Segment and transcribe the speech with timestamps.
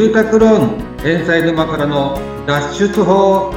[0.00, 3.50] 住宅ローン返済沼からの脱出法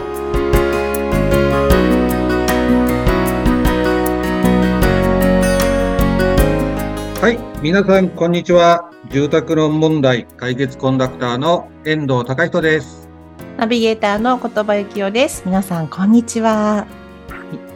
[7.21, 13.07] はい皆さんこんにちは住宅ローン問題解決コンダクターの遠藤隆人です
[13.55, 15.43] ナビゲーターの言葉幸男です。
[15.45, 16.85] 皆さん、こんにちは。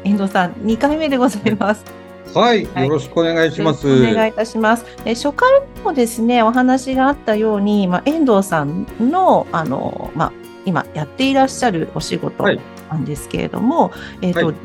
[0.03, 1.85] 遠藤さん、2回目でございます。
[2.33, 2.87] はい、はい。
[2.87, 3.87] よろしくお願いします。
[3.87, 4.85] お願いいたします。
[5.05, 5.49] え初回
[5.83, 10.33] もですね、お話があったように、まあ、遠藤さんの、あの、まあ、
[10.65, 12.59] 今やっていらっしゃるお仕事はい。
[12.89, 14.55] なんですけれども、えっ、と、はい。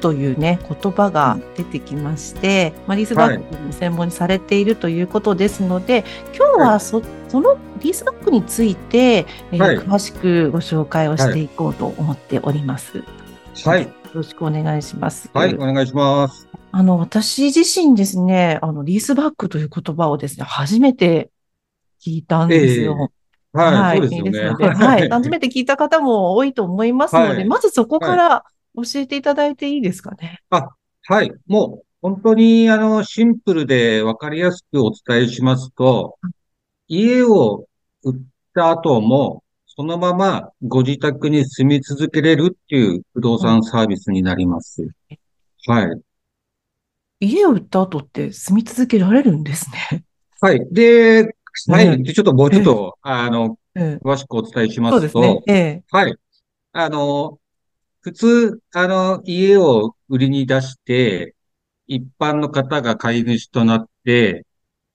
[0.00, 9.78] というね、言葉が出てきまして、まあ、リースバックの専門にされているということですので、今日はそそのリースバックについて、えーはい。
[9.78, 13.04] 詳しくご紹介をしていこうと思っております。
[13.64, 15.30] はいよろしくお願いします。
[15.32, 21.30] はいお願いしますあの、私自身ですね、あの、リースバックという言葉をですね、初めて
[22.00, 23.10] 聞いたんですよ。
[23.52, 25.08] はい、そうですよねので はい。
[25.08, 28.44] 初めて聞いた方も多いと思いますので、はいまずそこから
[28.76, 30.40] 教えていただいていいですかね？
[30.50, 31.32] はい。
[31.46, 36.18] もう、本当に、あの、シンプルで分かりやすくお伝えしますと、
[36.86, 37.66] 家を
[38.04, 38.18] 売っ
[38.54, 39.42] た後も、
[39.80, 44.86] そのままご自宅に住み続けれるっていう不動産サービスになります。
[45.66, 46.00] はい。
[47.20, 50.04] 家を売った後って住み続けられるんですね。
[50.42, 50.60] はい。
[50.70, 51.22] で、
[51.68, 52.04] はうんい。
[52.04, 55.84] でちょっともうちょっと、あの、ええ詳しくお伝えしまそうですすねと。、ええ。
[55.90, 56.14] はい。
[56.72, 57.40] あの、
[58.02, 61.34] 普通、あの、家を売りに出して、
[61.86, 64.44] 一般の方が買い主となって、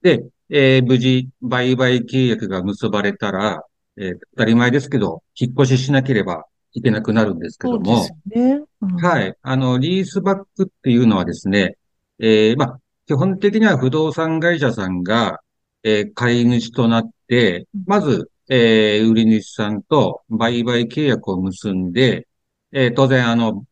[0.03, 3.64] で、えー無事、売買契約が結ばれたら、
[3.97, 8.65] えー当たり前ですけど、引っ越ししなければいけなくなるんですけどもそうです、よね。
[8.81, 9.35] うんはい。
[9.41, 11.77] あの、リースバックっていうのはですね、
[12.19, 15.39] えーまあ、基本的には不動産会社さんが、
[15.83, 22.27] えー買い主となってうん、まず、えー売り主さんと売買契約を結んで、
[22.71, 23.64] えー当然、あの、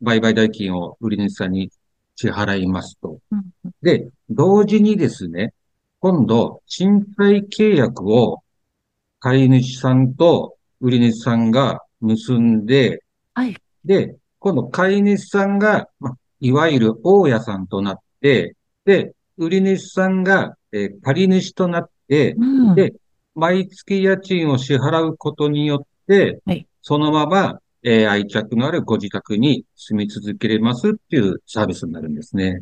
[0.00, 1.70] 売買代金を売り主さんに
[2.16, 3.18] 支払いますと。
[3.30, 3.42] うん
[3.82, 5.52] で、同時にですね、
[6.00, 8.42] 今度、賃貸契約を
[9.20, 13.02] 買い主さんと売り主さんが結んで、
[13.34, 13.56] はい。
[13.84, 22.92] で、今度買い主さんが、まあ、いわゆる大家さんとなって、で、売り主さんが、えー借り主となって、うんで
[23.34, 32.60] 毎月家賃を支払うことによって、はいそのまま、えー愛着のあるご自宅に住み続けれますっていうサービスになるんですね。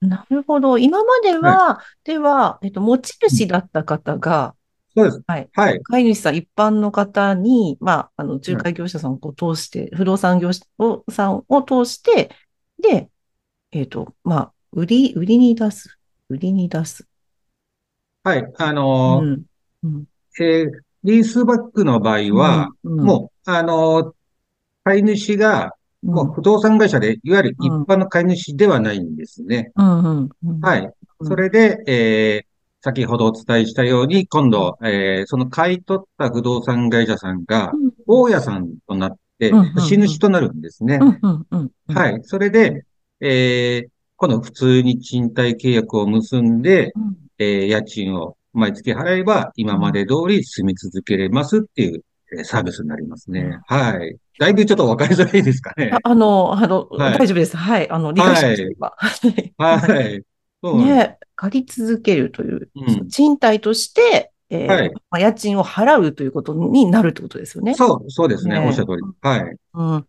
[0.00, 0.78] なるほど。
[0.78, 4.54] 今までは、では、えっと、持ち主だった方が、
[4.94, 5.22] そうです。
[5.26, 5.48] はい。
[5.54, 5.82] はい。
[5.82, 12.30] 飼い主さん、一般の方に、まあ、あの、仲介業者さんを通して、不動産業者をさんを通して、
[12.80, 13.10] で、
[13.72, 15.98] えっと、まあ、売り、売りに出す。
[16.28, 17.06] 売りに出す。
[18.24, 18.52] はい。
[18.58, 19.44] あのーうん。
[19.82, 20.04] うん。
[20.40, 20.70] えー
[21.04, 24.14] リースバックの場合は、うん、もう、あのー
[24.84, 25.72] 買い主が、
[26.02, 29.72] うん、もう不動産会社で、いわゆる一般の買い主ではないんですね。
[29.76, 30.60] うん、うん、うん。。
[30.60, 30.88] はいい。
[31.24, 32.51] それで、えー
[32.84, 37.72] 先ほどお伝えしたように、今度、えーその買い取った不動産会社さんが、
[38.08, 40.98] 大家さんとなって死主となるんですね。
[41.88, 42.20] はい。
[42.24, 42.84] それで、
[43.20, 52.02] えー今度普通に賃貸契約を結んで、うん、えー家賃を毎月払えば、今まで通り住み続けれますっていう
[52.36, 53.60] えーサービスになりますね。
[53.66, 54.16] はい。
[54.40, 55.98] だいぶちょっとわかりづらいですかねあ。
[56.02, 57.56] あの、あの、はい大丈夫です。
[57.56, 57.88] はい。
[57.90, 59.30] あの、理解しまし。
[59.58, 59.80] はい。
[59.80, 60.22] はい。
[60.64, 67.74] そうね、借り続けるという、うん賃貸として、えーはいまあ、家賃を払うということになるってことですよね。
[67.74, 68.60] そう、そうですね。
[68.60, 69.02] ねおっしゃる通り。
[69.20, 69.56] はい。
[69.74, 70.06] うん。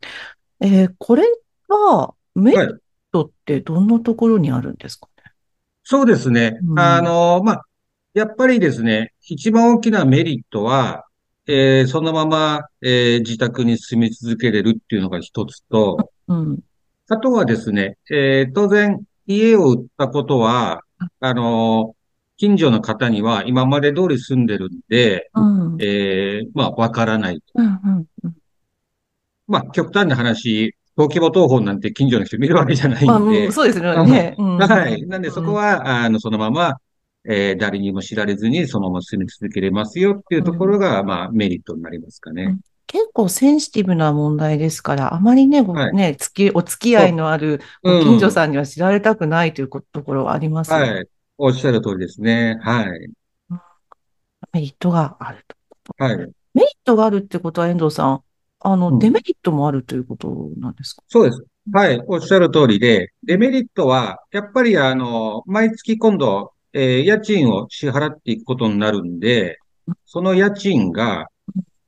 [0.60, 1.24] えーこれ
[1.68, 2.78] は、メリはいッ
[3.12, 5.32] トってどんなところにあるんですかね？
[5.84, 6.60] そうですね。
[6.64, 7.64] うんあの、まあ、
[8.14, 11.06] やっぱりですね、一番大きなメリットは、
[11.48, 16.60] えーそのまま、えー自宅に住み続けれるっていうのが一つと、うん。
[17.10, 20.82] あとはですね、えー当然、家を売ったことは、
[21.20, 21.96] あの、
[22.38, 25.42] 近所の方には今まで通り住んでるんで、う
[25.78, 25.82] ん。
[25.82, 27.42] えーまあ、わからない。
[27.56, 27.66] うん。
[27.66, 28.06] うん。
[28.24, 28.34] うん
[29.48, 34.36] まあ、極端な話、登記簿謄本なんて近所の人見るわけじゃないまあ、んでうん、そうですよね。
[34.38, 35.06] うんはい。
[35.06, 36.78] なんで、そこは、あの、そのまま、
[37.26, 42.58] えー誰にも知られずに、そのまま住み続けれますよっていうところが、まあ、メリットになりますかね。
[42.94, 46.16] 結構センシティブな問題ですから、あまりね、ごはいね、
[46.54, 50.92] お付き合いのあるうんご近所さんには知られたくないということころはありますよね。
[50.94, 51.08] はい。
[51.40, 52.60] おっしゃる通りですね。
[52.62, 53.10] はい。
[54.52, 55.56] メリットがあると。
[55.98, 56.18] はい。
[56.18, 56.26] メ
[56.58, 58.22] リットがあるってことは、遠藤さん、
[58.60, 61.02] あの、うんデメリットもあるということなんですか？
[61.08, 61.44] そうです。
[61.72, 62.00] はい。
[62.08, 69.58] おっしゃる通りで、デメリットは、やっぱり、あの、毎月今度、えー家賃を支払っていくことになるんで、
[70.06, 71.26] その家賃が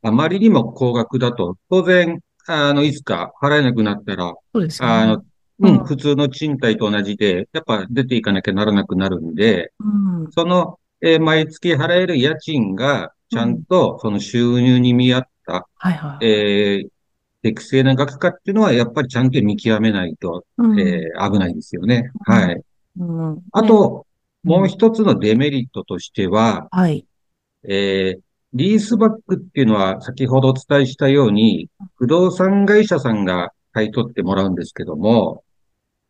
[0.08, 4.94] あまりにも高額だと、当然、あの、いつか払えなくなったら、そうですよね。
[4.94, 5.24] あの、う
[5.60, 10.32] うんん、普通の賃貸と同じで、やっぱ出ていかなきゃならなくなるんで、うん。
[10.32, 16.26] その、えー毎月払える家賃が、ちゃんとその収入に見合った、はいはい。
[16.26, 16.90] えー
[17.42, 22.12] 適正な額かっていうのは、やっぱりちゃんと見極めないと、うんえー危ないですよね。
[22.28, 22.62] うんはい。
[22.98, 24.06] うんねあと、
[24.44, 27.08] うんもう一つのデメリットとしては、はい。
[27.64, 28.25] えー
[28.56, 35.44] リースバックっていうのは先ほどお伝えしたように、不動産会社さんが買い取ってもらうんですけども、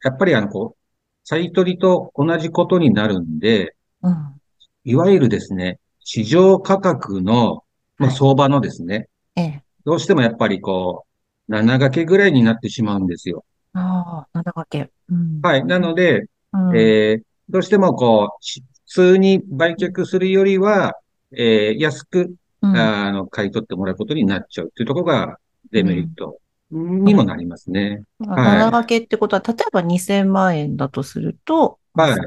[0.04, 4.40] やっぱりあの、こう、買い取りと同じことになるんで、うん。
[4.84, 7.64] いわゆるですね、市場価格の、
[7.98, 9.64] まあ、はい相場のですね、ええ。
[9.84, 11.06] どうしてもやっぱりこ
[11.50, 13.44] う、7掛けぐらいになってしまうんですよ。
[13.74, 14.92] ああ、七掛け。
[15.10, 15.42] うん。
[15.42, 15.66] はい。
[15.66, 16.78] なので、うん。
[16.78, 20.94] えーどうしてもこう、し普通に売却するよりは、
[21.38, 25.38] えー安く、うんあの、買い取ってもらうことになっちゃうっていうところが
[25.72, 26.40] デメリット
[26.72, 28.04] にもなりますね。
[28.20, 32.18] 七掛けってことは、例えば2000万円だとすると、はい。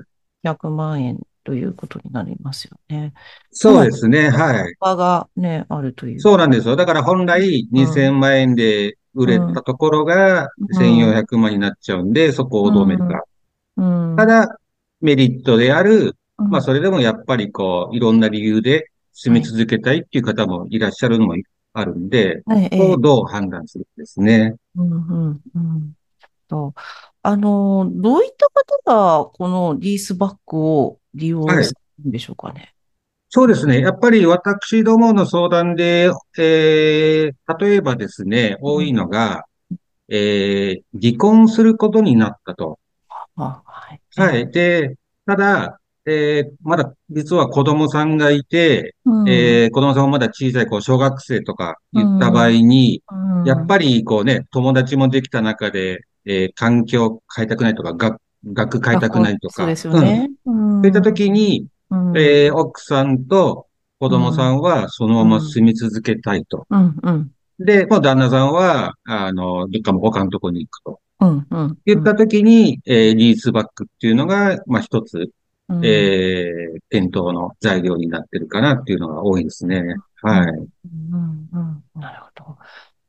[0.45, 3.13] 100万円ということになりますよね。
[3.51, 4.31] そうですね。
[4.31, 4.77] はい。
[4.81, 6.21] 場がね、あるという。
[6.21, 6.77] そうなんですよ。
[6.77, 13.25] だから本来2000万円で売れたところがうん1400万になっちゃうんで、そこをどうめるか。
[13.77, 13.83] う
[14.13, 14.17] ん。
[14.17, 14.59] ただ、
[15.01, 21.35] メリットである、うん、まあそれでもやっぱりこう、いろんな理由で住み続けたいっていう方もいらっしゃるのも
[21.73, 24.55] あるんで、ええ、ここをどう判断するかですね。
[24.77, 25.93] うんうんうん
[26.49, 26.73] と、
[27.23, 28.47] あの、どういった
[28.85, 32.73] 方がこのリースバックを利用はいするんでしょうかね？
[33.29, 33.81] そうですね。
[33.81, 39.45] やっぱり私どもの相談で、えー、例えばですね、多いのが、
[40.09, 42.79] えー、離婚することになったと。
[43.37, 44.01] あ、はい。
[44.17, 44.51] はい。
[44.51, 44.97] で、
[45.27, 45.79] ただ、
[46.11, 49.29] えー、まだ実は子供さんがいて、うん。
[49.29, 53.45] えー、子供さんもまだ小さい、こう、小学生とか言った場合に、うん。
[53.45, 59.55] やっぱりこうね、友達もできた中で、えー、環境変えたくないとか、学、学変えたくないとか。
[59.55, 60.31] そうですよね。
[60.47, 60.77] うん。
[60.77, 60.83] うん。
[60.83, 62.19] そういった時に、うん。
[62.19, 63.67] えー、奥さんと
[63.99, 66.67] 子供さんはそのまま住み続けたいと。
[66.71, 66.97] うん。
[67.03, 67.31] うん。
[67.59, 71.01] で、もう旦那さんは、あの、どっかも他のとこに行くと。
[71.21, 71.47] うん。
[71.51, 71.79] うん。
[71.85, 75.31] 言った時に、えー、リースバックっていうのが、まあ一つ、
[75.69, 79.97] うんえー、検討の材料になってるかなっていうのが多いですね。
[80.23, 80.47] はい。
[80.49, 82.59] うんうんなるほど。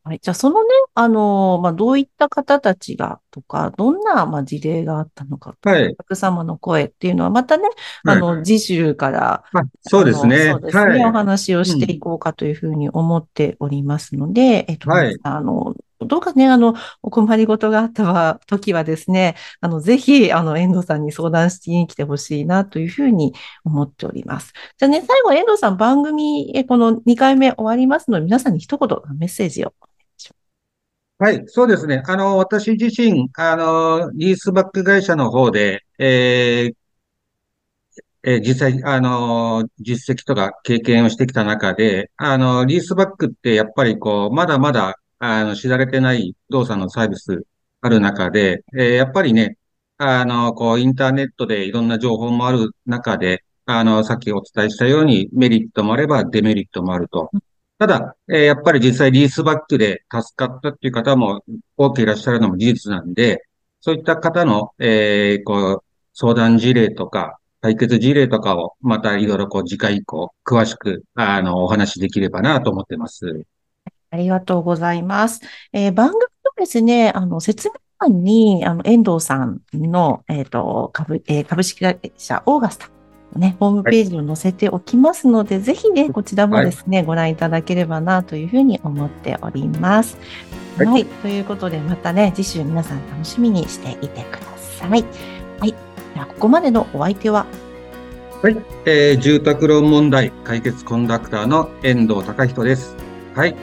[0.03, 0.19] はい。
[0.21, 7.63] じゃあ、そのね、あの、まあ、どういった方たちがとか、どんな、まあ、事例があったのかとか、はいお客様の声っていうのは、またね、
[8.03, 10.51] はいあの、次週から、あそうですね。
[10.51, 11.11] そうですね、おはい。
[11.11, 14.89] 話をしていこうかというふうに思っておりますので、えっと、
[15.23, 23.33] あの、どうかね、あの、お困りごとがあったわ時はですね、あの、ぜひ、あの、遠藤さんに相談しに来てほしいなというふうに
[23.65, 24.53] 思っております。
[24.77, 29.73] じゃあね、最後、遠藤さん、番組、この2回目終わりますので、皆さんに一言メッセージを。
[31.17, 32.01] はい、そうですね。
[32.07, 36.75] あの、私自身、あの、リースバック会社の方で、えー
[38.23, 47.43] えー実際、あの、実績とか経験をしてきた中で、あの、リースバックってやっぱりこう、まだまだ、あの、知られてない不動産のサービス
[47.81, 49.57] ある中で、えーやっぱりね、
[49.97, 57.31] あの、こう、インターネットでいろんな情報もある中で、あの、さっきお伝えしたようにメリットもあればデメリットもあると。
[57.77, 61.41] ただ、えーやっぱり実際リースバックで助かったっていう方も
[61.77, 63.43] 多くいらっしゃるのも事実なんで、
[63.81, 65.83] そういった方の、えーこう、
[66.13, 73.43] 相談事例とか、解決事例とかを、またいろいろこう、次回以降、詳しく、あの、お話しできればなと思ってます。
[74.11, 75.41] ありがとうございます。
[75.73, 82.89] えー番組のですね、あの、説明欄に、あの、遠藤さんの、えっと、株、えー株式会社オーガスタ
[83.33, 90.17] のね、ホームページを載せておきますので、ぜひね、こちらもですね、ご覧いただければなというふうに思っております。
[90.77, 90.91] は。
[90.91, 94.89] はいいということで、またね、次週皆さん楽しみにしていてください。
[94.89, 95.71] はい。
[96.13, 97.45] では、ここまでのお相手は、
[98.41, 98.55] はい。
[98.85, 102.95] えー住宅ローン問題解決コンダクターの遠藤隆人です。
[103.35, 103.55] はい。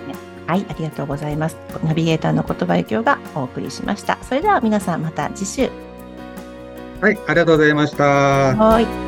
[0.46, 1.56] はい、ありがとうございます。
[1.84, 4.18] ナビゲーターの言葉由紀夫がお送りしました。
[4.22, 5.70] それでは皆さんまた次週。
[7.00, 7.18] はい。
[7.26, 8.04] ありがとうございました。
[8.04, 9.05] はい。